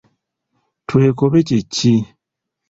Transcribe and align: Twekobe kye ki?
Twekobe 0.87 1.39
kye 1.47 1.59
ki? 1.73 1.93